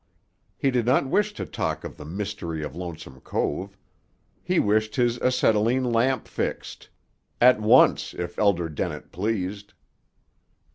He 0.57 0.71
did 0.71 0.87
not 0.87 1.05
wish 1.07 1.31
to 1.33 1.45
talk 1.45 1.83
of 1.83 1.95
the 1.95 2.05
mystery 2.05 2.63
of 2.63 2.75
Lonesome 2.75 3.19
Cove. 3.21 3.77
He 4.43 4.57
wished 4.59 4.95
his 4.95 5.17
acetylene 5.19 5.83
lamp 5.91 6.27
fixed. 6.27 6.89
At 7.39 7.59
once, 7.59 8.15
if 8.15 8.39
Elder 8.39 8.67
Dennett 8.67 9.11
pleased. 9.11 9.75